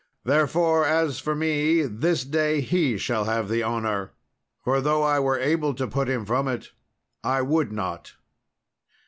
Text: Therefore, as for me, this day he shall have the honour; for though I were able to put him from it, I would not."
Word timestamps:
Therefore, 0.25 0.83
as 0.83 1.19
for 1.19 1.35
me, 1.35 1.83
this 1.83 2.25
day 2.25 2.59
he 2.61 2.97
shall 2.97 3.25
have 3.25 3.47
the 3.49 3.63
honour; 3.63 4.13
for 4.63 4.81
though 4.81 5.03
I 5.03 5.19
were 5.19 5.37
able 5.37 5.75
to 5.75 5.85
put 5.87 6.09
him 6.09 6.25
from 6.25 6.47
it, 6.47 6.71
I 7.23 7.43
would 7.43 7.71
not." 7.71 8.15